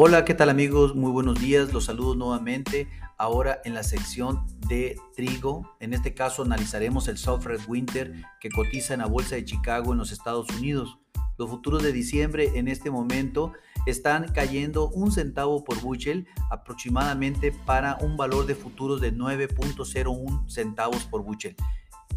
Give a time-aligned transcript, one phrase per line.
[0.00, 0.94] Hola, ¿qué tal amigos?
[0.94, 2.86] Muy buenos días, los saludo nuevamente.
[3.16, 8.94] Ahora en la sección de trigo, en este caso analizaremos el Software Winter que cotiza
[8.94, 11.00] en la Bolsa de Chicago en los Estados Unidos.
[11.36, 13.54] Los futuros de diciembre en este momento
[13.86, 21.06] están cayendo un centavo por bushel aproximadamente para un valor de futuros de 9.01 centavos
[21.06, 21.56] por bushel.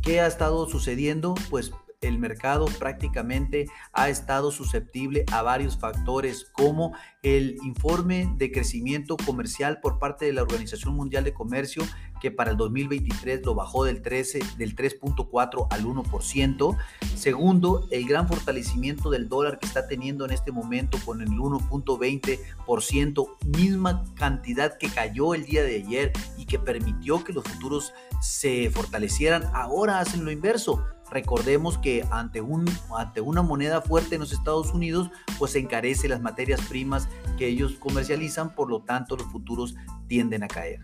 [0.03, 1.33] ¿Qué ha estado sucediendo?
[1.49, 1.71] Pues
[2.01, 9.79] el mercado prácticamente ha estado susceptible a varios factores como el informe de crecimiento comercial
[9.81, 11.83] por parte de la Organización Mundial de Comercio
[12.19, 16.77] que para el 2023 lo bajó del 13 del 3.4 al 1%.
[17.15, 23.37] Segundo, el gran fortalecimiento del dólar que está teniendo en este momento con el 1.20%,
[23.57, 27.91] misma cantidad que cayó el día de ayer y que permitió que los futuros
[28.21, 32.65] se fortalecieran, ahora hacen lo inverso Recordemos que ante, un,
[32.97, 37.47] ante una moneda fuerte en los Estados Unidos, pues se encarece las materias primas que
[37.47, 39.75] ellos comercializan, por lo tanto los futuros
[40.07, 40.79] tienden a caer.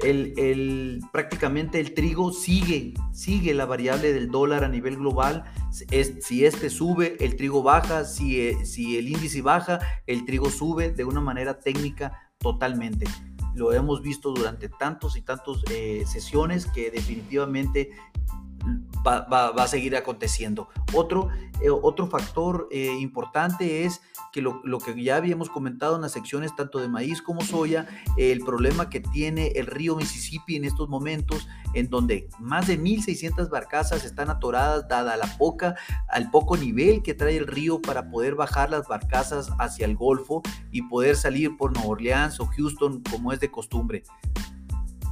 [0.00, 5.44] El, prácticamente el trigo sigue, sigue la variable del dólar a nivel global.
[5.90, 8.04] Es, si este sube, el trigo baja.
[8.04, 13.06] Si, eh, si el índice baja, el trigo sube de una manera técnica totalmente
[13.54, 17.90] lo hemos visto durante tantos y tantos eh, sesiones que definitivamente
[19.06, 20.68] va, a seguir aconteciendo.
[20.92, 21.28] Otro,
[21.60, 24.00] eh, otro factor eh, importante es
[24.32, 27.86] que lo, que ya habíamos comentado en las secciones tanto de maíz como soya,
[28.16, 33.50] el problema que tiene el río Mississippi en estos momentos, en donde más de 1.600
[33.50, 35.74] barcazas están atoradas, dada la poca,
[36.08, 40.42] al poco nivel que trae el río para poder bajar las barcazas hacia el Golfo
[40.70, 44.02] y poder salir por Nueva Orleans o Houston como es de costumbre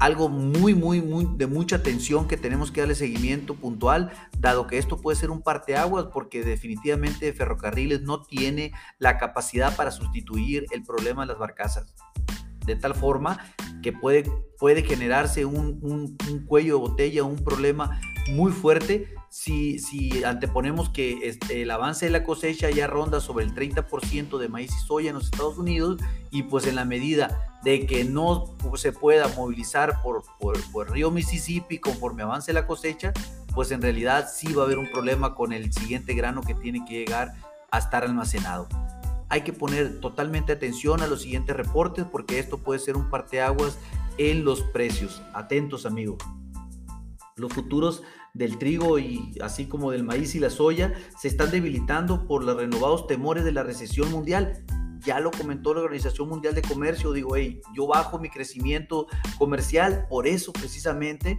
[0.01, 4.79] algo muy, muy, muy de mucha atención que tenemos que darle seguimiento puntual, dado que
[4.79, 10.83] esto puede ser un parteaguas, porque definitivamente Ferrocarriles no tiene la capacidad para sustituir el
[10.83, 11.95] problema de las barcazas.
[12.64, 13.39] De tal forma
[13.83, 14.24] que puede,
[14.58, 21.29] puede generarse un, un cuello de botella, un problema muy fuerte si, si anteponemos que
[21.29, 25.11] este, el avance de la cosecha ya ronda sobre el 30% de maíz y soya
[25.11, 26.01] en los Estados Unidos
[26.33, 31.13] y pues en la medida de que no se pueda movilizar por, por, por río
[31.13, 33.13] Mississippi conforme avance la cosecha,
[33.55, 36.85] pues en realidad sí va a haber un problema con el siguiente grano que tiene
[36.85, 37.35] que llegar
[37.70, 38.68] a estar almacenado.
[39.29, 43.79] Hay que poner totalmente atención a los siguientes reportes porque esto puede ser un parteaguas
[44.18, 45.23] en los precios.
[45.35, 46.18] Atentos amigos.
[47.40, 48.02] Los futuros
[48.34, 52.56] del trigo y así como del maíz y la soya se están debilitando por los
[52.56, 54.64] renovados temores de la recesión mundial.
[55.01, 59.06] Ya lo comentó la Organización Mundial de Comercio, digo, hey, yo bajo mi crecimiento
[59.39, 61.39] comercial, por eso precisamente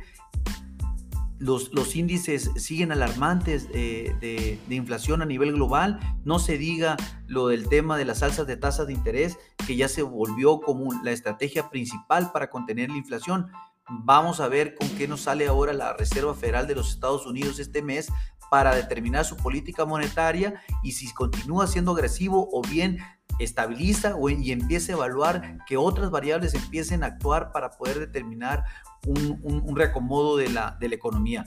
[1.41, 5.99] los, los, índices siguen alarmantes de, de, inflación a nivel global.
[6.23, 6.97] No se diga
[7.27, 10.93] lo del tema de las alzas de tasas de interés, que ya se volvió como
[11.03, 13.47] la estrategia principal para contener la inflación.
[13.93, 17.59] Vamos a ver con qué nos sale ahora la Reserva Federal de los Estados Unidos
[17.59, 18.07] este mes
[18.49, 22.99] para determinar su política monetaria y si continúa siendo agresivo o bien
[23.37, 28.63] estabiliza o, y empiece a evaluar que otras variables empiecen a actuar para poder determinar
[29.05, 31.43] un, reacomodo de la, de la, economía.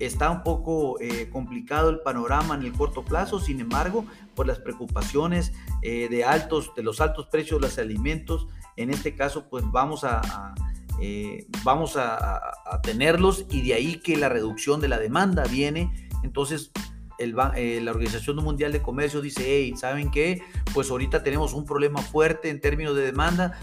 [0.00, 4.58] Está un poco eh, complicado el panorama en el corto plazo, sin embargo, por las
[4.58, 9.64] preocupaciones eh, de, altos, de los altos precios de los alimentos, en este caso, pues
[9.70, 10.54] vamos a
[11.00, 12.40] eh, vamos a,
[12.82, 16.08] tenerlos y de ahí que la reducción de la demanda viene.
[16.22, 16.70] Entonces,
[17.18, 20.42] eh, la Organización Mundial de Comercio dice, hey, ¿saben qué?
[20.72, 23.58] Pues ahorita tenemos un problema fuerte en términos de demanda,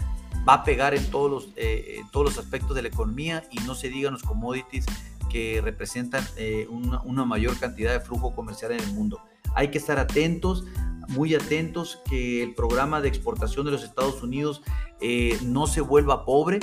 [0.48, 3.74] va a pegar en todos los, eh, todos los aspectos de la economía y no
[3.74, 4.86] se digan los commodities
[5.30, 6.24] que representan
[6.68, 9.20] una, una, mayor cantidad de flujo comercial en el mundo.
[9.54, 10.64] Hay que estar atentos,
[11.08, 14.62] muy atentos, que el programa de exportación de los Estados Unidos
[15.42, 16.60] no se vuelva pobre,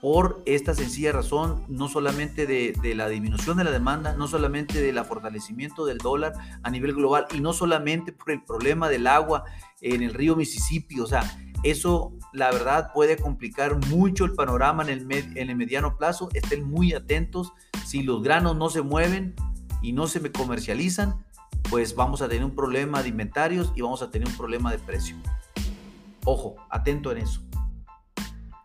[0.00, 5.04] por esta sencilla razón, no solamente de, la disminución de la demanda, no solamente del
[5.04, 9.44] fortalecimiento del dólar a nivel global y no solamente por el problema del agua
[9.80, 11.22] en el río Mississippi, o sea,
[11.64, 16.64] eso la verdad puede complicar mucho el panorama en el, en el mediano plazo, estén
[16.64, 17.52] muy atentos,
[17.84, 19.34] si los granos no se mueven
[19.82, 21.24] y no se comercializan,
[21.70, 24.78] pues vamos a tener un problema de inventarios y vamos a tener un problema de
[24.78, 25.16] precio.
[26.24, 27.47] Ojo, atento en eso.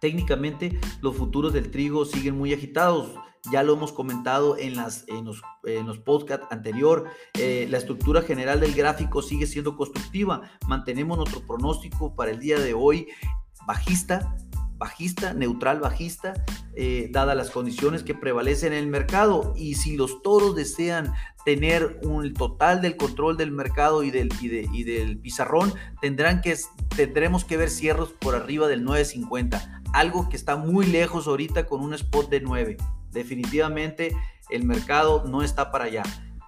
[0.04, 3.16] Técnicamente los futuros del trigo siguen muy agitados.
[3.54, 7.06] Ya lo hemos comentado en, los, en los podcasts anterior.
[7.40, 10.42] Eh, la estructura general del gráfico sigue siendo constructiva.
[10.68, 13.08] Mantenemos nuestro pronóstico para el día de hoy
[13.66, 14.36] bajista,
[14.76, 16.34] bajista, neutral bajista,
[16.76, 19.54] eh, dadas las condiciones que prevalecen en el mercado.
[19.56, 21.14] Y si los toros desean
[21.46, 26.58] tener un total del control del mercado y del, y, del pizarrón, tendrán que,
[26.94, 31.82] tendremos que ver cierros por arriba del 9.50, algo que está muy lejos ahorita con
[31.82, 32.78] un spot de 9.
[33.12, 34.16] Definitivamente
[34.50, 36.04] el mercado no está para allá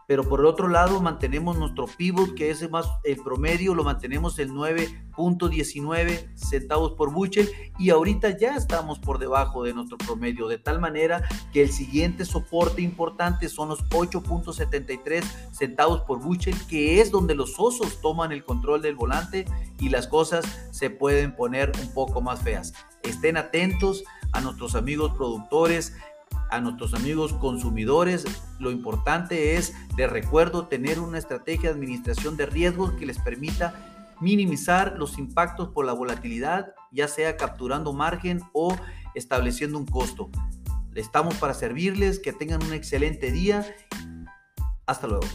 [0.07, 4.37] pero por el otro lado mantenemos nuestro pivot que es más el promedio lo mantenemos
[4.39, 7.49] el 9.19 centavos por bushel
[7.79, 12.25] y ahorita ya estamos por debajo de nuestro promedio de tal manera que el siguiente
[12.25, 18.43] soporte importante son los 8.73 centavos por bushel que es donde los osos toman el
[18.43, 19.45] control del volante
[19.79, 22.73] y las cosas se pueden poner un poco más feas
[23.09, 25.93] estén atentos a nuestros amigos productores
[26.49, 28.25] a nuestros amigos consumidores,
[28.59, 33.73] lo importante es, de recuerdo, tener una estrategia de administración de riesgos que les permita
[34.21, 38.75] minimizar los impactos por la volatilidad, ya sea capturando margen o
[39.13, 40.29] estableciendo un costo.
[40.93, 43.65] Estamos para servirles, que tengan un excelente día.
[44.85, 45.25] Hasta luego.